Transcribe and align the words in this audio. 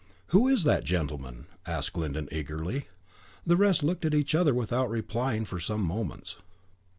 "Who 0.29 0.47
is 0.47 0.63
that 0.63 0.83
gentleman?" 0.83 1.45
asked 1.67 1.93
Glyndon, 1.93 2.27
eagerly. 2.31 2.87
The 3.45 3.55
rest 3.55 3.83
looked 3.83 4.03
at 4.03 4.15
each 4.15 4.33
other, 4.33 4.51
without 4.55 4.89
replying, 4.89 5.45
for 5.45 5.59
some 5.59 5.83
moments. 5.83 6.37